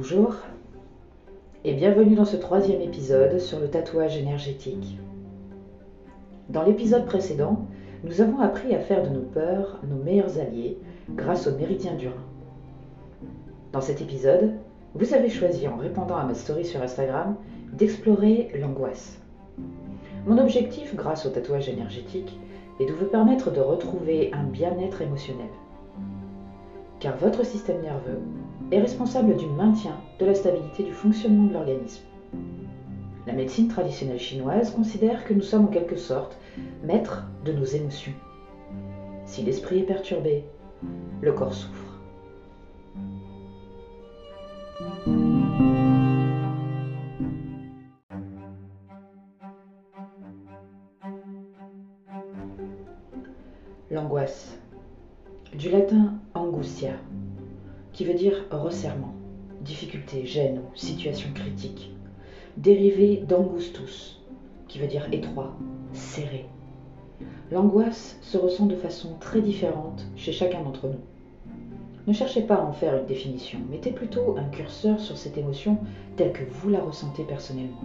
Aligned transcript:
Bonjour 0.00 0.36
et 1.64 1.74
bienvenue 1.74 2.14
dans 2.14 2.24
ce 2.24 2.36
troisième 2.36 2.80
épisode 2.80 3.40
sur 3.40 3.58
le 3.58 3.68
tatouage 3.68 4.16
énergétique. 4.16 4.96
Dans 6.48 6.62
l'épisode 6.62 7.04
précédent, 7.04 7.66
nous 8.04 8.20
avons 8.20 8.38
appris 8.38 8.72
à 8.76 8.78
faire 8.78 9.02
de 9.02 9.08
nos 9.08 9.22
peurs 9.24 9.80
nos 9.90 10.00
meilleurs 10.00 10.38
alliés 10.38 10.78
grâce 11.16 11.48
au 11.48 11.56
méridien 11.56 11.94
du 11.94 12.06
Rhin. 12.06 12.14
Dans 13.72 13.80
cet 13.80 14.00
épisode, 14.00 14.52
vous 14.94 15.14
avez 15.14 15.30
choisi 15.30 15.66
en 15.66 15.76
répondant 15.76 16.16
à 16.16 16.24
ma 16.24 16.34
story 16.34 16.64
sur 16.64 16.80
Instagram 16.80 17.34
d'explorer 17.72 18.52
l'angoisse. 18.54 19.20
Mon 20.28 20.38
objectif 20.38 20.94
grâce 20.94 21.26
au 21.26 21.30
tatouage 21.30 21.68
énergétique 21.68 22.38
est 22.78 22.86
de 22.86 22.92
vous 22.92 23.06
permettre 23.06 23.50
de 23.50 23.60
retrouver 23.60 24.30
un 24.32 24.44
bien-être 24.44 25.02
émotionnel. 25.02 25.50
Car 27.00 27.16
votre 27.16 27.44
système 27.44 27.82
nerveux 27.82 28.20
est 28.70 28.80
responsable 28.80 29.36
du 29.36 29.46
maintien 29.46 29.96
de 30.18 30.26
la 30.26 30.34
stabilité 30.34 30.82
du 30.82 30.92
fonctionnement 30.92 31.46
de 31.46 31.54
l'organisme. 31.54 32.02
La 33.26 33.32
médecine 33.32 33.68
traditionnelle 33.68 34.18
chinoise 34.18 34.70
considère 34.70 35.24
que 35.24 35.34
nous 35.34 35.42
sommes 35.42 35.66
en 35.66 35.68
quelque 35.68 35.96
sorte 35.96 36.38
maîtres 36.82 37.26
de 37.44 37.52
nos 37.52 37.64
émotions. 37.64 38.12
Si 39.24 39.42
l'esprit 39.42 39.80
est 39.80 39.82
perturbé, 39.82 40.44
le 41.20 41.32
corps 41.32 41.54
souffre. 41.54 41.84
L'angoisse. 53.90 54.58
Du 55.56 55.70
latin 55.70 56.14
angustia, 56.34 56.92
qui 57.98 58.04
veut 58.04 58.14
dire 58.14 58.44
resserrement, 58.52 59.12
difficulté, 59.60 60.24
gêne 60.24 60.60
situation 60.76 61.32
critique, 61.34 61.90
dérivé 62.56 63.24
d'angustus, 63.26 64.22
qui 64.68 64.78
veut 64.78 64.86
dire 64.86 65.08
étroit, 65.10 65.56
serré. 65.94 66.46
L'angoisse 67.50 68.16
se 68.22 68.38
ressent 68.38 68.66
de 68.66 68.76
façon 68.76 69.16
très 69.18 69.40
différente 69.40 70.06
chez 70.14 70.30
chacun 70.30 70.62
d'entre 70.62 70.86
nous. 70.86 71.00
Ne 72.06 72.12
cherchez 72.12 72.42
pas 72.42 72.54
à 72.54 72.64
en 72.64 72.72
faire 72.72 72.94
une 72.94 73.06
définition, 73.06 73.58
mettez 73.68 73.90
plutôt 73.90 74.36
un 74.38 74.44
curseur 74.44 75.00
sur 75.00 75.18
cette 75.18 75.36
émotion 75.36 75.76
telle 76.14 76.32
que 76.32 76.44
vous 76.48 76.70
la 76.70 76.78
ressentez 76.78 77.24
personnellement. 77.24 77.82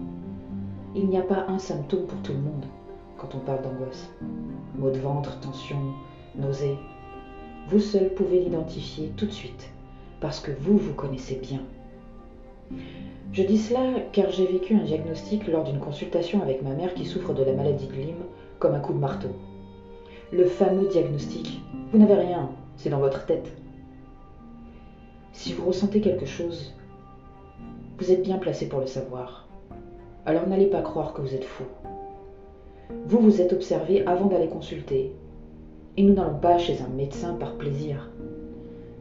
Il 0.95 1.07
n'y 1.07 1.17
a 1.17 1.23
pas 1.23 1.47
un 1.47 1.57
symptôme 1.57 2.05
pour 2.05 2.21
tout 2.21 2.33
le 2.33 2.38
monde 2.38 2.66
quand 3.17 3.33
on 3.33 3.39
parle 3.39 3.63
d'angoisse. 3.63 4.11
Maux 4.77 4.91
de 4.91 4.99
ventre, 4.99 5.39
tension, 5.39 5.81
nausée. 6.35 6.77
Vous 7.67 7.79
seul 7.79 8.13
pouvez 8.13 8.41
l'identifier 8.41 9.11
tout 9.17 9.25
de 9.25 9.31
suite 9.31 9.72
parce 10.23 10.39
que 10.39 10.52
vous 10.52 10.77
vous 10.77 10.93
connaissez 10.93 11.35
bien. 11.35 11.59
Je 13.33 13.43
dis 13.43 13.57
cela 13.57 13.81
car 14.13 14.31
j'ai 14.31 14.47
vécu 14.47 14.73
un 14.73 14.85
diagnostic 14.85 15.49
lors 15.49 15.66
d'une 15.66 15.81
consultation 15.81 16.41
avec 16.41 16.61
ma 16.61 16.69
mère 16.69 16.93
qui 16.93 17.03
souffre 17.03 17.33
de 17.33 17.43
la 17.43 17.52
maladie 17.52 17.88
de 17.88 17.93
Lyme 17.93 18.23
comme 18.57 18.73
un 18.73 18.79
coup 18.79 18.94
de 18.94 18.99
marteau. 18.99 19.27
Le 20.31 20.45
fameux 20.45 20.88
diagnostic. 20.88 21.61
Vous 21.91 21.97
n'avez 21.97 22.13
rien, 22.13 22.49
c'est 22.77 22.89
dans 22.89 23.01
votre 23.01 23.25
tête. 23.25 23.51
Si 25.33 25.51
vous 25.51 25.66
ressentez 25.66 25.99
quelque 25.99 26.25
chose, 26.25 26.73
vous 27.97 28.09
êtes 28.09 28.23
bien 28.23 28.38
placé 28.38 28.69
pour 28.69 28.79
le 28.79 28.88
savoir. 28.88 29.49
Alors 30.25 30.47
n'allez 30.47 30.67
pas 30.67 30.81
croire 30.81 31.13
que 31.13 31.21
vous 31.21 31.35
êtes 31.35 31.44
fou. 31.44 31.66
Vous 33.07 33.19
vous 33.19 33.41
êtes 33.41 33.51
observé 33.51 34.07
avant 34.07 34.27
d'aller 34.27 34.47
consulter. 34.47 35.11
Et 35.97 36.03
nous 36.03 36.13
n'allons 36.13 36.39
pas 36.39 36.57
chez 36.59 36.81
un 36.81 36.95
médecin 36.95 37.33
par 37.33 37.57
plaisir. 37.57 38.09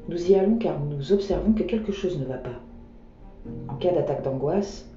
Nous 0.09 0.31
y 0.31 0.35
allons 0.35 0.57
car 0.57 0.81
nous 0.81 1.13
observons 1.13 1.53
que 1.53 1.63
quelque 1.63 1.93
chose 1.93 2.19
ne 2.19 2.25
va 2.25 2.39
pas. 2.39 2.61
En 3.69 3.75
cas 3.75 3.93
d'attaque 3.93 4.23
d'angoisse, 4.23 4.89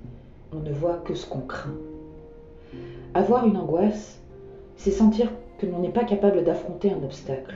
on 0.52 0.60
ne 0.60 0.72
voit 0.72 0.98
que 0.98 1.14
ce 1.14 1.28
qu'on 1.28 1.42
craint. 1.42 1.76
Avoir 3.14 3.46
une 3.46 3.58
angoisse, 3.58 4.20
c'est 4.78 4.92
sentir 4.92 5.32
que 5.60 5.68
l'on 5.68 5.80
n'est 5.80 5.90
pas 5.90 6.04
capable 6.04 6.44
d'affronter 6.44 6.92
un 6.92 7.04
obstacle. 7.04 7.56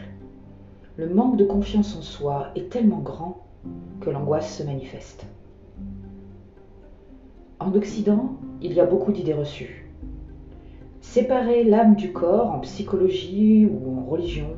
Le 0.95 1.09
manque 1.09 1.37
de 1.37 1.43
confiance 1.43 1.95
en 1.97 2.01
soi 2.01 2.47
est 2.55 2.69
tellement 2.69 2.99
grand 2.99 3.43
que 4.01 4.09
l'angoisse 4.09 4.57
se 4.57 4.63
manifeste. 4.63 5.25
En 7.59 7.73
Occident, 7.73 8.35
il 8.61 8.73
y 8.73 8.79
a 8.79 8.85
beaucoup 8.85 9.11
d'idées 9.11 9.33
reçues. 9.33 9.89
Séparer 11.01 11.63
l'âme 11.63 11.95
du 11.95 12.13
corps 12.13 12.51
en 12.51 12.59
psychologie 12.59 13.65
ou 13.65 13.99
en 13.99 14.05
religion 14.05 14.55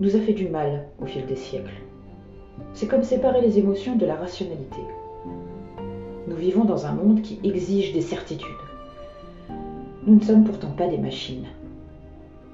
nous 0.00 0.16
a 0.16 0.20
fait 0.20 0.32
du 0.32 0.48
mal 0.48 0.86
au 1.00 1.06
fil 1.06 1.24
des 1.26 1.36
siècles. 1.36 1.80
C'est 2.74 2.86
comme 2.86 3.02
séparer 3.02 3.40
les 3.40 3.58
émotions 3.58 3.96
de 3.96 4.06
la 4.06 4.14
rationalité. 4.14 4.80
Nous 6.28 6.36
vivons 6.36 6.64
dans 6.64 6.86
un 6.86 6.92
monde 6.92 7.22
qui 7.22 7.40
exige 7.42 7.92
des 7.92 8.00
certitudes. 8.00 8.48
Nous 10.06 10.16
ne 10.16 10.22
sommes 10.22 10.44
pourtant 10.44 10.70
pas 10.70 10.86
des 10.86 10.98
machines. 10.98 11.46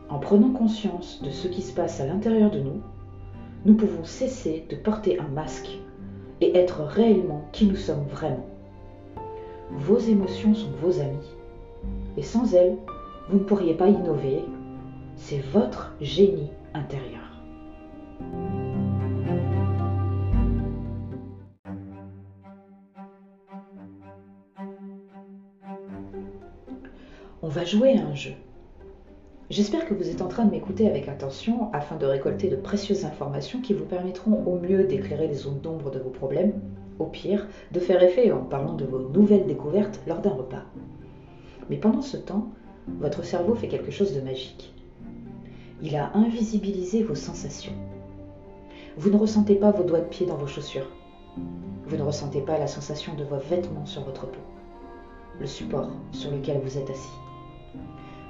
En 0.09 0.19
prenant 0.19 0.50
conscience 0.50 1.22
de 1.22 1.31
ce 1.31 1.49
qui 1.49 1.62
se 1.62 1.75
passe 1.75 2.00
à 2.00 2.06
l'intérieur 2.06 2.50
de 2.50 2.61
nous, 2.61 2.81
nous 3.65 3.75
pouvons 3.75 4.05
cesser 4.05 4.65
de 4.71 4.77
porter 4.77 5.19
un 5.19 5.28
masque 5.28 5.78
et 6.41 6.56
être 6.56 6.83
réellement 6.83 7.44
qui 7.53 7.67
nous 7.67 7.77
sommes 7.77 8.06
vraiment. 8.11 8.47
Vos 9.73 9.99
émotions 9.99 10.55
sont 10.55 10.71
vos 10.81 11.00
amis. 11.00 11.34
Et 12.17 12.23
sans 12.23 12.55
elles, 12.55 12.77
vous 13.28 13.38
ne 13.38 13.44
pourriez 13.44 13.75
pas 13.75 13.88
innover. 13.88 14.44
C'est 15.17 15.43
votre 15.53 15.93
génie 16.00 16.50
intérieur. 16.75 17.23
On 27.46 27.48
va 27.48 27.64
jouer 27.64 27.96
à 27.96 28.04
un 28.04 28.14
jeu. 28.16 28.32
J'espère 29.50 29.86
que 29.86 29.94
vous 29.94 30.10
êtes 30.10 30.20
en 30.20 30.26
train 30.26 30.46
de 30.46 30.50
m'écouter 30.50 30.88
avec 30.88 31.06
attention 31.06 31.72
afin 31.72 31.94
de 31.94 32.04
récolter 32.04 32.48
de 32.48 32.56
précieuses 32.56 33.04
informations 33.04 33.60
qui 33.60 33.72
vous 33.72 33.84
permettront 33.84 34.42
au 34.46 34.58
mieux 34.58 34.82
d'éclairer 34.82 35.28
les 35.28 35.34
zones 35.34 35.60
d'ombre 35.60 35.92
de 35.92 36.00
vos 36.00 36.10
problèmes, 36.10 36.54
au 36.98 37.04
pire 37.04 37.46
de 37.70 37.78
faire 37.78 38.02
effet 38.02 38.32
en 38.32 38.42
parlant 38.42 38.74
de 38.74 38.84
vos 38.84 38.98
nouvelles 38.98 39.46
découvertes 39.46 40.00
lors 40.08 40.18
d'un 40.18 40.32
repas. 40.32 40.64
Mais 41.70 41.76
pendant 41.76 42.02
ce 42.02 42.16
temps, 42.16 42.48
votre 42.98 43.24
cerveau 43.24 43.54
fait 43.54 43.68
quelque 43.68 43.92
chose 43.92 44.12
de 44.12 44.22
magique. 44.22 44.74
Il 45.82 45.94
a 45.94 46.16
invisibilisé 46.16 47.04
vos 47.04 47.14
sensations. 47.14 47.74
Vous 48.96 49.10
ne 49.10 49.18
ressentez 49.18 49.54
pas 49.54 49.70
vos 49.70 49.84
doigts 49.84 50.00
de 50.00 50.08
pied 50.08 50.26
dans 50.26 50.36
vos 50.36 50.48
chaussures. 50.48 50.90
Vous 51.86 51.96
ne 51.96 52.02
ressentez 52.02 52.40
pas 52.40 52.58
la 52.58 52.66
sensation 52.66 53.14
de 53.14 53.22
vos 53.22 53.38
vêtements 53.38 53.86
sur 53.86 54.02
votre 54.02 54.26
peau, 54.26 54.40
le 55.38 55.46
support 55.46 55.90
sur 56.10 56.32
lequel 56.32 56.58
vous 56.58 56.76
êtes 56.76 56.90
assis 56.90 57.25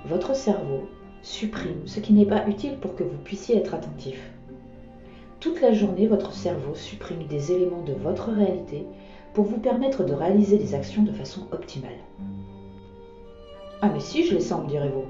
votre 0.04 0.34
cerveau 0.34 0.88
supprime 1.22 1.86
ce 1.86 2.00
qui 2.00 2.12
n'est 2.12 2.26
pas 2.26 2.46
utile 2.48 2.76
pour 2.78 2.94
que 2.94 3.02
vous 3.02 3.18
puissiez 3.24 3.56
être 3.56 3.74
attentif. 3.74 4.20
Toute 5.40 5.60
la 5.60 5.72
journée, 5.72 6.06
votre 6.06 6.32
cerveau 6.32 6.74
supprime 6.74 7.26
des 7.26 7.52
éléments 7.52 7.82
de 7.82 7.92
votre 7.92 8.30
réalité 8.30 8.86
pour 9.34 9.44
vous 9.44 9.58
permettre 9.58 10.04
de 10.04 10.14
réaliser 10.14 10.56
des 10.56 10.74
actions 10.74 11.02
de 11.02 11.12
façon 11.12 11.42
optimale. 11.52 11.98
Ah 13.82 13.90
mais 13.92 14.00
si, 14.00 14.26
je 14.26 14.34
les 14.34 14.40
sens, 14.40 14.66
direz-vous. 14.66 15.04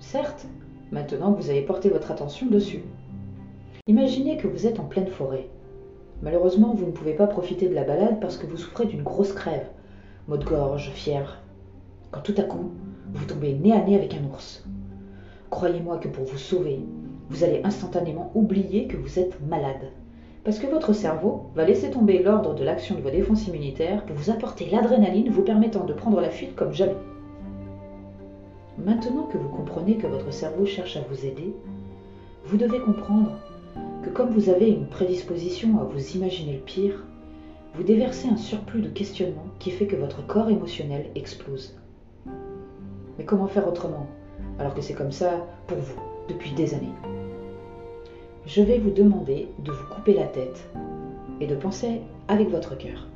Certes, 0.00 0.46
maintenant 0.90 1.32
que 1.32 1.42
vous 1.42 1.50
avez 1.50 1.62
porté 1.62 1.88
votre 1.90 2.10
attention 2.10 2.46
dessus. 2.46 2.82
Imaginez 3.86 4.36
que 4.36 4.48
vous 4.48 4.66
êtes 4.66 4.80
en 4.80 4.84
pleine 4.84 5.08
forêt. 5.08 5.48
Malheureusement, 6.22 6.72
vous 6.74 6.86
ne 6.86 6.92
pouvez 6.92 7.12
pas 7.12 7.26
profiter 7.26 7.68
de 7.68 7.74
la 7.74 7.84
balade 7.84 8.20
parce 8.20 8.38
que 8.38 8.46
vous 8.46 8.56
souffrez 8.56 8.86
d'une 8.86 9.02
grosse 9.02 9.32
crève, 9.32 9.68
maux 10.28 10.38
de 10.38 10.44
gorge, 10.44 10.90
fièvre. 10.94 11.36
Tout 12.24 12.34
à 12.38 12.42
coup, 12.42 12.72
vous 13.12 13.24
tombez 13.24 13.54
nez 13.54 13.72
à 13.72 13.82
nez 13.84 13.96
avec 13.96 14.14
un 14.14 14.24
ours. 14.32 14.64
Croyez-moi 15.50 15.98
que 15.98 16.08
pour 16.08 16.24
vous 16.24 16.38
sauver, 16.38 16.80
vous 17.30 17.44
allez 17.44 17.60
instantanément 17.64 18.30
oublier 18.34 18.86
que 18.86 18.96
vous 18.96 19.18
êtes 19.18 19.40
malade. 19.46 19.92
Parce 20.44 20.58
que 20.58 20.66
votre 20.66 20.92
cerveau 20.92 21.46
va 21.54 21.64
laisser 21.64 21.90
tomber 21.90 22.22
l'ordre 22.22 22.54
de 22.54 22.64
l'action 22.64 22.94
de 22.94 23.00
vos 23.00 23.10
défenses 23.10 23.46
immunitaires 23.48 24.04
pour 24.04 24.16
vous 24.16 24.30
apporter 24.30 24.68
l'adrénaline 24.70 25.30
vous 25.30 25.42
permettant 25.42 25.84
de 25.84 25.92
prendre 25.92 26.20
la 26.20 26.30
fuite 26.30 26.54
comme 26.54 26.72
jamais. 26.72 26.96
Maintenant 28.78 29.24
que 29.24 29.38
vous 29.38 29.48
comprenez 29.48 29.96
que 29.96 30.06
votre 30.06 30.32
cerveau 30.32 30.66
cherche 30.66 30.96
à 30.96 31.00
vous 31.10 31.26
aider, 31.26 31.54
vous 32.44 32.56
devez 32.56 32.78
comprendre 32.78 33.32
que 34.04 34.10
comme 34.10 34.30
vous 34.30 34.48
avez 34.48 34.68
une 34.68 34.86
prédisposition 34.86 35.80
à 35.80 35.84
vous 35.84 36.16
imaginer 36.16 36.54
le 36.54 36.60
pire, 36.60 37.04
vous 37.74 37.82
déversez 37.82 38.28
un 38.28 38.36
surplus 38.36 38.82
de 38.82 38.88
questionnement 38.88 39.46
qui 39.58 39.70
fait 39.70 39.86
que 39.86 39.96
votre 39.96 40.26
corps 40.26 40.48
émotionnel 40.48 41.10
explose. 41.14 41.76
Comment 43.26 43.48
faire 43.48 43.66
autrement 43.66 44.06
alors 44.60 44.72
que 44.72 44.80
c'est 44.80 44.94
comme 44.94 45.10
ça 45.10 45.44
pour 45.66 45.78
vous 45.78 46.00
depuis 46.28 46.52
des 46.52 46.74
années 46.74 46.94
Je 48.46 48.62
vais 48.62 48.78
vous 48.78 48.90
demander 48.90 49.48
de 49.58 49.72
vous 49.72 49.86
couper 49.92 50.14
la 50.14 50.26
tête 50.26 50.68
et 51.40 51.48
de 51.48 51.56
penser 51.56 52.02
avec 52.28 52.48
votre 52.50 52.78
cœur. 52.78 53.08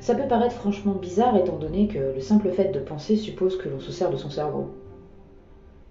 Ça 0.00 0.14
peut 0.14 0.28
paraître 0.28 0.56
franchement 0.56 0.92
bizarre 0.92 1.36
étant 1.38 1.56
donné 1.56 1.88
que 1.88 1.98
le 1.98 2.20
simple 2.20 2.50
fait 2.50 2.70
de 2.70 2.80
penser 2.80 3.16
suppose 3.16 3.56
que 3.56 3.70
l'on 3.70 3.80
se 3.80 3.92
sert 3.92 4.10
de 4.10 4.16
son 4.18 4.28
cerveau. 4.30 4.70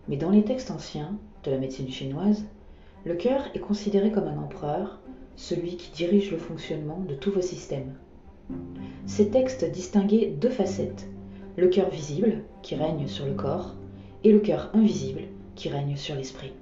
Mais 0.07 0.17
dans 0.17 0.29
les 0.29 0.43
textes 0.43 0.69
anciens 0.69 1.17
de 1.43 1.49
la 1.49 1.57
médecine 1.57 1.89
chinoise, 1.89 2.45
le 3.03 3.15
cœur 3.15 3.41
est 3.55 3.59
considéré 3.59 4.11
comme 4.11 4.27
un 4.27 4.37
empereur 4.37 4.99
celui 5.35 5.75
qui 5.77 5.91
dirige 5.91 6.31
le 6.31 6.37
fonctionnement 6.37 6.99
de 7.07 7.15
tous 7.15 7.31
vos 7.31 7.41
systèmes. 7.41 7.95
Ces 9.07 9.29
textes 9.29 9.65
distinguaient 9.71 10.27
deux 10.27 10.49
facettes, 10.49 11.07
le 11.59 11.67
cœur 11.67 11.89
visible, 11.89 12.43
qui 12.61 12.75
règne 12.75 13.07
sur 13.07 13.25
le 13.25 13.33
corps, 13.33 13.75
et 14.23 14.31
le 14.31 14.39
cœur 14.39 14.69
invisible, 14.73 15.23
qui 15.55 15.69
règne 15.69 15.95
sur 15.95 16.15
l'esprit. 16.15 16.53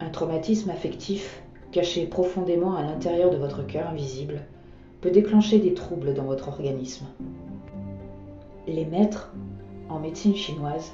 Un 0.00 0.10
traumatisme 0.10 0.70
affectif, 0.70 1.42
caché 1.70 2.06
profondément 2.06 2.74
à 2.74 2.82
l'intérieur 2.82 3.30
de 3.30 3.36
votre 3.36 3.64
cœur 3.66 3.88
invisible, 3.88 4.42
peut 5.00 5.10
déclencher 5.10 5.58
des 5.60 5.74
troubles 5.74 6.14
dans 6.14 6.24
votre 6.24 6.48
organisme. 6.48 7.06
Les 8.66 8.84
maîtres, 8.84 9.32
en 9.88 10.00
médecine 10.00 10.34
chinoise, 10.34 10.92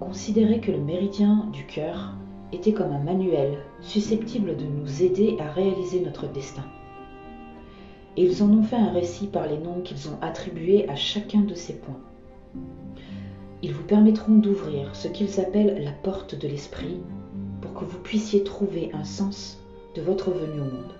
considéraient 0.00 0.60
que 0.60 0.72
le 0.72 0.80
méridien 0.80 1.46
du 1.52 1.66
cœur 1.66 2.14
était 2.52 2.72
comme 2.72 2.92
un 2.92 3.02
manuel 3.02 3.58
susceptible 3.80 4.56
de 4.56 4.64
nous 4.64 5.02
aider 5.02 5.36
à 5.40 5.50
réaliser 5.50 6.00
notre 6.00 6.30
destin. 6.32 6.64
Et 8.16 8.24
ils 8.24 8.42
en 8.42 8.50
ont 8.50 8.62
fait 8.62 8.76
un 8.76 8.92
récit 8.92 9.26
par 9.26 9.46
les 9.46 9.58
noms 9.58 9.80
qu'ils 9.82 10.08
ont 10.08 10.18
attribués 10.22 10.88
à 10.88 10.96
chacun 10.96 11.40
de 11.40 11.54
ces 11.54 11.74
points. 11.74 12.00
Ils 13.62 13.72
vous 13.72 13.84
permettront 13.84 14.36
d'ouvrir 14.36 14.94
ce 14.94 15.08
qu'ils 15.08 15.40
appellent 15.40 15.82
la 15.82 15.92
porte 15.92 16.34
de 16.34 16.48
l'esprit 16.48 16.98
pour 17.60 17.74
que 17.74 17.84
vous 17.84 17.98
puissiez 17.98 18.44
trouver 18.44 18.90
un 18.92 19.04
sens 19.04 19.58
de 19.94 20.02
votre 20.02 20.30
venue 20.30 20.60
au 20.60 20.64
monde. 20.64 20.94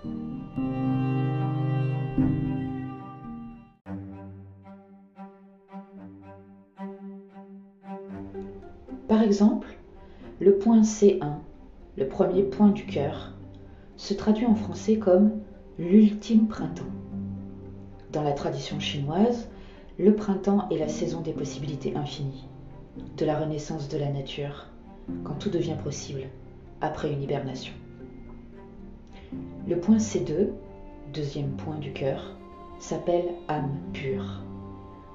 Par 9.08 9.22
exemple, 9.22 9.68
le 10.40 10.58
point 10.58 10.80
C1, 10.80 11.36
le 11.96 12.08
premier 12.08 12.42
point 12.42 12.70
du 12.70 12.84
cœur, 12.84 13.32
se 13.96 14.14
traduit 14.14 14.46
en 14.46 14.54
français 14.54 14.98
comme 14.98 15.30
l'ultime 15.78 16.48
printemps. 16.48 16.95
Dans 18.16 18.22
la 18.22 18.32
tradition 18.32 18.80
chinoise, 18.80 19.46
le 19.98 20.14
printemps 20.14 20.70
est 20.70 20.78
la 20.78 20.88
saison 20.88 21.20
des 21.20 21.34
possibilités 21.34 21.94
infinies, 21.96 22.48
de 23.18 23.26
la 23.26 23.38
renaissance 23.38 23.90
de 23.90 23.98
la 23.98 24.08
nature, 24.08 24.68
quand 25.22 25.34
tout 25.34 25.50
devient 25.50 25.76
possible, 25.84 26.22
après 26.80 27.12
une 27.12 27.22
hibernation. 27.22 27.74
Le 29.68 29.78
point 29.78 29.98
C2, 29.98 30.48
deuxième 31.12 31.50
point 31.56 31.76
du 31.76 31.92
cœur, 31.92 32.32
s'appelle 32.78 33.34
âme 33.48 33.76
pure. 33.92 34.40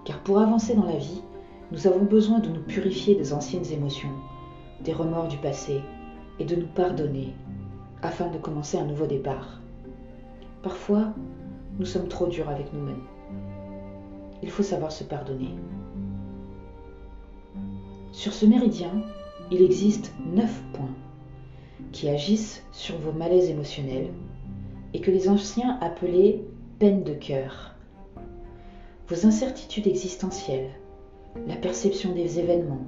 Car 0.05 0.19
pour 0.19 0.37
avancer 0.37 0.75
dans 0.75 0.85
la 0.85 0.97
vie, 0.97 1.23
nous 1.71 1.87
avons 1.87 2.05
besoin 2.05 2.37
de 2.37 2.49
nous 2.49 2.61
purifier 2.61 3.15
des 3.15 3.33
anciennes 3.33 3.71
émotions, 3.73 4.13
des 4.83 4.93
remords 4.93 5.27
du 5.27 5.37
passé, 5.37 5.81
et 6.37 6.45
de 6.45 6.55
nous 6.55 6.67
pardonner, 6.67 7.33
afin 8.03 8.27
de 8.27 8.37
commencer 8.37 8.77
un 8.77 8.85
nouveau 8.85 9.07
départ. 9.07 9.59
Parfois, 10.61 11.15
nous 11.79 11.85
sommes 11.85 12.07
trop 12.07 12.27
durs 12.27 12.49
avec 12.49 12.71
nous-mêmes. 12.73 13.03
Il 14.43 14.49
faut 14.49 14.63
savoir 14.63 14.91
se 14.91 15.03
pardonner. 15.03 15.55
Sur 18.11 18.33
ce 18.33 18.45
méridien, 18.45 18.91
il 19.51 19.61
existe 19.61 20.13
neuf 20.33 20.61
points 20.73 20.95
qui 21.91 22.09
agissent 22.09 22.63
sur 22.71 22.97
vos 22.97 23.11
malaises 23.11 23.49
émotionnels 23.49 24.09
et 24.93 25.01
que 25.01 25.11
les 25.11 25.29
anciens 25.29 25.77
appelaient 25.81 26.43
peine 26.79 27.03
de 27.03 27.13
cœur. 27.13 27.75
Vos 29.07 29.25
incertitudes 29.25 29.87
existentielles, 29.87 30.71
la 31.47 31.55
perception 31.55 32.13
des 32.13 32.39
événements, 32.39 32.85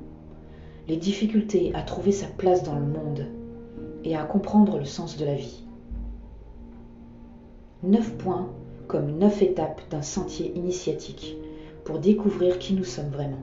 les 0.88 0.98
difficultés 0.98 1.72
à 1.74 1.82
trouver 1.82 2.12
sa 2.12 2.28
place 2.28 2.64
dans 2.64 2.76
le 2.76 2.86
monde 2.86 3.28
et 4.04 4.16
à 4.16 4.24
comprendre 4.24 4.78
le 4.78 4.86
sens 4.86 5.18
de 5.18 5.26
la 5.26 5.36
vie. 5.36 5.64
Neuf 7.84 8.18
points 8.18 8.50
comme 8.94 9.18
neuf 9.18 9.42
étapes 9.42 9.82
d'un 9.90 10.04
sentier 10.04 10.54
initiatique 10.56 11.36
pour 11.84 11.98
découvrir 11.98 12.60
qui 12.60 12.76
nous 12.76 12.84
sommes 12.84 13.10
vraiment. 13.10 13.42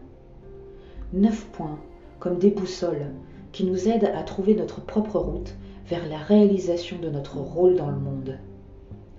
Neuf 1.12 1.44
points 1.46 1.80
comme 2.20 2.38
des 2.38 2.52
boussoles 2.52 3.06
qui 3.50 3.64
nous 3.64 3.88
aident 3.88 4.12
à 4.14 4.22
trouver 4.22 4.54
notre 4.54 4.80
propre 4.80 5.18
route 5.18 5.52
vers 5.88 6.08
la 6.08 6.18
réalisation 6.18 7.00
de 7.00 7.10
notre 7.10 7.38
rôle 7.38 7.74
dans 7.74 7.90
le 7.90 7.98
monde. 7.98 8.38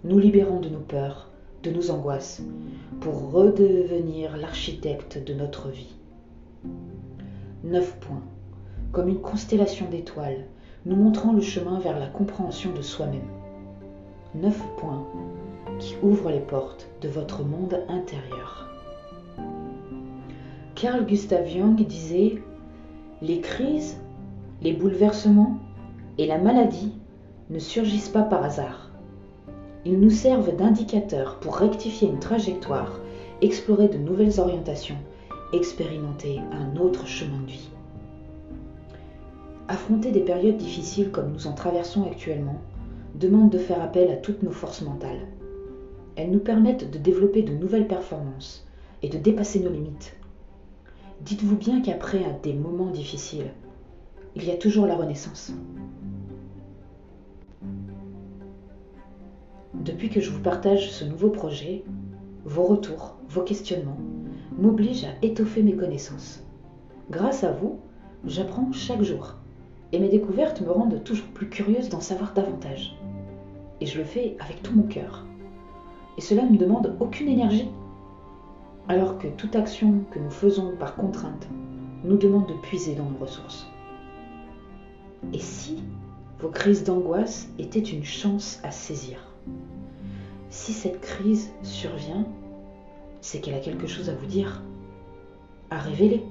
Nous 0.06 0.20
libérons 0.20 0.62
de 0.62 0.70
nos 0.70 0.80
peurs, 0.80 1.30
de 1.64 1.72
nos 1.72 1.92
angoisses, 1.92 2.42
pour 3.02 3.34
redevenir 3.34 4.38
l'architecte 4.38 5.22
de 5.22 5.34
notre 5.34 5.68
vie. 5.68 5.98
Neuf 7.66 7.98
points, 8.00 8.24
comme 8.94 9.10
une 9.10 9.20
constellation 9.20 9.90
d'étoiles, 9.90 10.46
nous 10.86 10.96
montrant 10.96 11.34
le 11.34 11.42
chemin 11.42 11.82
vers 11.82 12.00
la 12.00 12.08
compréhension 12.08 12.72
de 12.72 12.82
soi-même. 12.82 13.28
Neuf 14.34 14.64
points 14.78 15.06
qui 15.82 15.96
ouvrent 16.02 16.30
les 16.30 16.40
portes 16.40 16.88
de 17.02 17.10
votre 17.10 17.44
monde 17.44 17.84
intérieur. 17.90 18.70
Carl 20.76 21.06
Gustav 21.06 21.48
Jung 21.48 21.76
disait 21.76 22.42
Les 23.22 23.42
crises 23.42 23.98
les 24.62 24.74
bouleversements 24.74 25.58
et 26.20 26.28
la 26.28 26.38
maladie 26.38 26.94
ne 27.50 27.58
surgissent 27.58 28.10
pas 28.10 28.22
par 28.22 28.44
hasard. 28.44 28.92
Ils 29.86 30.00
nous 30.00 30.12
servent 30.12 30.56
d'indicateurs 30.56 31.40
pour 31.40 31.58
rectifier 31.58 32.08
une 32.08 32.20
trajectoire, 32.20 33.00
explorer 33.42 33.88
de 33.88 33.98
nouvelles 33.98 34.40
orientations, 34.40 34.98
expérimenter 35.52 36.40
un 36.52 36.80
autre 36.80 37.08
chemin 37.08 37.40
de 37.42 37.52
vie. 37.52 37.70
Affronter 39.68 40.12
des 40.12 40.20
périodes 40.20 40.58
difficiles 40.58 41.10
comme 41.10 41.32
nous 41.32 41.48
en 41.48 41.54
traversons 41.54 42.06
actuellement 42.06 42.62
demande 43.16 43.50
de 43.50 43.58
faire 43.58 43.82
appel 43.82 44.12
à 44.12 44.18
toutes 44.18 44.44
nos 44.44 44.52
forces 44.52 44.84
mentales. 44.84 45.28
Elles 46.22 46.30
nous 46.30 46.38
permettent 46.38 46.92
de 46.92 47.00
développer 47.00 47.42
de 47.42 47.56
nouvelles 47.56 47.88
performances 47.88 48.68
et 49.02 49.10
de 49.10 49.18
dépasser 49.18 49.60
nos 49.60 49.72
limites. 49.72 50.16
Dites-vous 51.22 51.56
bien 51.56 51.82
qu'après 51.82 52.24
des 52.44 52.54
moments 52.54 52.92
difficiles, 52.92 53.52
il 54.36 54.46
y 54.46 54.52
a 54.52 54.56
toujours 54.56 54.86
la 54.86 54.96
renaissance. 54.96 55.52
Depuis 59.74 60.12
que 60.12 60.22
je 60.22 60.30
vous 60.30 60.42
partage 60.42 60.92
ce 60.92 61.06
nouveau 61.06 61.30
projet, 61.32 61.84
vos 62.46 62.66
retours, 62.66 63.16
vos 63.28 63.42
questionnements 63.42 63.98
m'obligent 64.60 65.06
à 65.06 65.26
étoffer 65.26 65.64
mes 65.64 65.76
connaissances. 65.76 66.44
Grâce 67.10 67.44
à 67.44 67.52
vous, 67.52 67.80
j'apprends 68.28 68.72
chaque 68.74 69.02
jour 69.02 69.38
et 69.92 69.98
mes 69.98 70.10
découvertes 70.10 70.62
me 70.62 70.70
rendent 70.70 71.04
toujours 71.04 71.30
plus 71.30 71.50
curieuse 71.50 71.90
d'en 71.90 72.00
savoir 72.00 72.36
davantage. 72.36 72.96
Et 73.80 73.88
je 73.88 73.98
le 73.98 74.04
fais 74.04 74.38
avec 74.40 74.62
tout 74.62 74.76
mon 74.76 74.84
cœur. 74.84 75.26
Et 76.18 76.22
cela 76.22 76.44
ne 76.44 76.58
demande 76.58 76.96
aucune 77.00 77.30
énergie. 77.30 77.70
Alors 78.88 79.18
que 79.18 79.28
toute 79.28 79.56
action 79.56 80.04
que 80.12 80.20
nous 80.20 80.32
faisons 80.32 80.76
par 80.78 80.96
contrainte 80.96 81.48
nous 82.04 82.18
demande 82.18 82.48
de 82.48 82.54
puiser 82.54 82.96
dans 82.96 83.10
nos 83.10 83.18
ressources. 83.18 83.68
Et 85.34 85.40
si 85.40 85.84
vos 86.40 86.50
crises 86.50 86.84
d'angoisse 86.84 87.48
étaient 87.60 87.80
une 87.80 88.04
chance 88.04 88.60
à 88.64 88.72
saisir? 88.72 89.20
Si 90.50 90.74
cette 90.74 91.00
crise 91.00 91.52
survient, 91.62 92.26
c'est 93.22 93.40
qu'elle 93.40 93.54
a 93.54 93.60
quelque 93.60 93.88
chose 93.88 94.10
à 94.10 94.16
vous 94.16 94.26
dire, 94.26 94.64
à 95.70 95.78
révéler. 95.78 96.24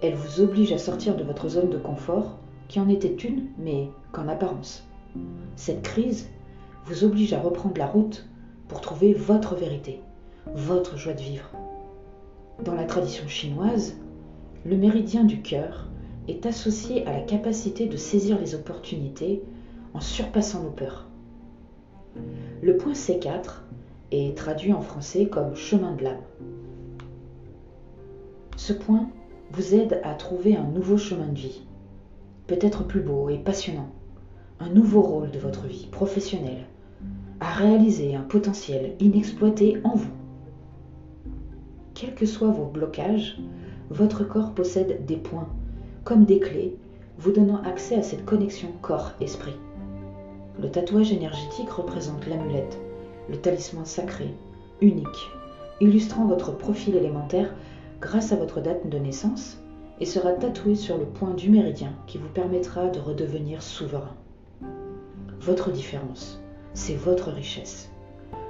Elle 0.00 0.14
vous 0.14 0.40
oblige 0.40 0.72
à 0.72 0.78
sortir 0.78 1.16
de 1.16 1.24
votre 1.24 1.48
zone 1.48 1.70
de 1.70 1.78
confort, 1.78 2.38
qui 2.68 2.80
en 2.80 2.88
était 2.88 3.14
une, 3.14 3.48
mais 3.58 3.90
qu'en 4.12 4.28
apparence. 4.28 4.88
Cette 5.56 5.82
crise 5.82 6.30
vous 6.86 7.04
oblige 7.04 7.32
à 7.32 7.40
reprendre 7.40 7.76
la 7.78 7.86
route 7.86 8.26
pour 8.68 8.80
trouver 8.80 9.12
votre 9.12 9.54
vérité, 9.54 10.00
votre 10.54 10.96
joie 10.96 11.12
de 11.12 11.20
vivre. 11.20 11.50
Dans 12.64 12.74
la 12.74 12.84
tradition 12.84 13.26
chinoise, 13.28 13.96
le 14.64 14.76
méridien 14.76 15.24
du 15.24 15.42
cœur 15.42 15.88
est 16.28 16.46
associé 16.46 17.06
à 17.06 17.12
la 17.12 17.20
capacité 17.20 17.86
de 17.86 17.96
saisir 17.96 18.38
les 18.38 18.54
opportunités 18.54 19.42
en 19.92 20.00
surpassant 20.00 20.62
nos 20.62 20.70
peurs. 20.70 21.06
Le 22.62 22.76
point 22.76 22.92
C4 22.92 23.62
est 24.10 24.36
traduit 24.36 24.72
en 24.72 24.80
français 24.80 25.26
comme 25.26 25.54
chemin 25.54 25.94
de 25.94 26.04
l'âme. 26.04 26.22
Ce 28.56 28.72
point 28.72 29.08
vous 29.50 29.74
aide 29.74 30.00
à 30.04 30.14
trouver 30.14 30.56
un 30.56 30.64
nouveau 30.64 30.96
chemin 30.96 31.26
de 31.26 31.38
vie, 31.38 31.62
peut-être 32.46 32.86
plus 32.86 33.00
beau 33.00 33.28
et 33.28 33.38
passionnant, 33.38 33.90
un 34.60 34.70
nouveau 34.70 35.02
rôle 35.02 35.30
de 35.30 35.38
votre 35.38 35.66
vie 35.66 35.86
professionnelle, 35.90 36.66
à 37.40 37.52
réaliser 37.52 38.14
un 38.14 38.22
potentiel 38.22 38.94
inexploité 39.00 39.78
en 39.84 39.94
vous. 39.96 40.12
Quels 41.94 42.14
que 42.14 42.26
soient 42.26 42.50
vos 42.50 42.66
blocages, 42.66 43.38
votre 43.90 44.24
corps 44.24 44.52
possède 44.52 45.04
des 45.06 45.16
points 45.16 45.48
comme 46.04 46.26
des 46.26 46.38
clés, 46.38 46.76
vous 47.18 47.32
donnant 47.32 47.62
accès 47.62 47.96
à 47.96 48.02
cette 48.02 48.26
connexion 48.26 48.68
corps-esprit. 48.82 49.54
Le 50.60 50.70
tatouage 50.70 51.12
énergétique 51.12 51.70
représente 51.70 52.26
l'amulette, 52.26 52.78
le 53.30 53.36
talisman 53.38 53.86
sacré, 53.86 54.34
unique, 54.80 55.30
illustrant 55.80 56.26
votre 56.26 56.56
profil 56.56 56.94
élémentaire 56.94 57.54
grâce 58.00 58.32
à 58.32 58.36
votre 58.36 58.60
date 58.60 58.88
de 58.88 58.98
naissance 58.98 59.58
et 59.98 60.04
sera 60.04 60.32
tatoué 60.32 60.74
sur 60.74 60.98
le 60.98 61.06
point 61.06 61.32
du 61.32 61.48
méridien 61.48 61.92
qui 62.06 62.18
vous 62.18 62.28
permettra 62.28 62.88
de 62.88 63.00
redevenir 63.00 63.62
souverain. 63.62 64.14
Votre 65.40 65.70
différence, 65.70 66.43
c'est 66.74 66.96
votre 66.96 67.30
richesse. 67.30 67.88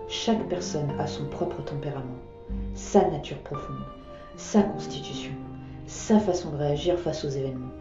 Chaque 0.09 0.49
personne 0.49 0.91
a 0.99 1.07
son 1.07 1.27
propre 1.27 1.63
tempérament, 1.63 2.19
sa 2.75 3.09
nature 3.11 3.39
profonde, 3.39 3.85
sa 4.37 4.63
constitution, 4.63 5.33
sa 5.87 6.19
façon 6.19 6.51
de 6.51 6.57
réagir 6.57 6.99
face 6.99 7.25
aux 7.25 7.29
événements. 7.29 7.73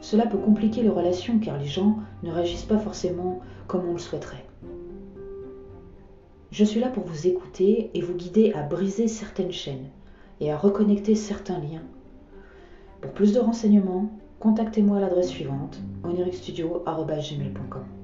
Cela 0.00 0.26
peut 0.26 0.38
compliquer 0.38 0.82
les 0.82 0.88
relations 0.88 1.38
car 1.38 1.58
les 1.58 1.66
gens 1.66 1.98
ne 2.22 2.32
réagissent 2.32 2.64
pas 2.64 2.78
forcément 2.78 3.40
comme 3.66 3.86
on 3.88 3.92
le 3.92 3.98
souhaiterait. 3.98 4.44
Je 6.50 6.64
suis 6.64 6.80
là 6.80 6.88
pour 6.88 7.04
vous 7.04 7.26
écouter 7.26 7.90
et 7.92 8.00
vous 8.00 8.14
guider 8.14 8.52
à 8.54 8.62
briser 8.62 9.08
certaines 9.08 9.52
chaînes 9.52 9.90
et 10.40 10.50
à 10.52 10.56
reconnecter 10.56 11.14
certains 11.14 11.58
liens. 11.58 11.82
Pour 13.00 13.12
plus 13.12 13.34
de 13.34 13.40
renseignements, 13.40 14.10
contactez-moi 14.40 14.98
à 14.98 15.00
l'adresse 15.00 15.28
suivante 15.28 15.78
oniricstudio.gmail.com. 16.04 17.95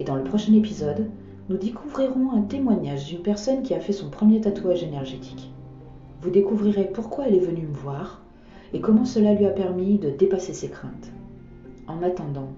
Et 0.00 0.04
dans 0.04 0.16
le 0.16 0.24
prochain 0.24 0.52
épisode, 0.54 1.08
nous 1.50 1.58
découvrirons 1.58 2.32
un 2.32 2.42
témoignage 2.42 3.06
d'une 3.06 3.22
personne 3.22 3.62
qui 3.62 3.74
a 3.74 3.80
fait 3.80 3.92
son 3.92 4.08
premier 4.08 4.40
tatouage 4.40 4.82
énergétique. 4.82 5.52
Vous 6.22 6.30
découvrirez 6.30 6.84
pourquoi 6.84 7.26
elle 7.26 7.34
est 7.34 7.40
venue 7.40 7.66
me 7.66 7.74
voir 7.74 8.22
et 8.72 8.80
comment 8.80 9.04
cela 9.04 9.34
lui 9.34 9.44
a 9.46 9.50
permis 9.50 9.98
de 9.98 10.10
dépasser 10.10 10.54
ses 10.54 10.70
craintes. 10.70 11.12
En 11.86 12.02
attendant, 12.02 12.48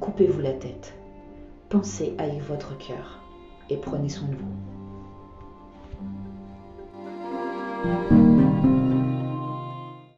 coupez-vous 0.00 0.40
la 0.40 0.52
tête, 0.52 0.94
pensez 1.68 2.14
avec 2.18 2.40
votre 2.42 2.78
cœur 2.78 3.20
et 3.68 3.76
prenez 3.76 4.08
soin 4.08 4.28
de 4.28 4.36
vous. 8.14 8.33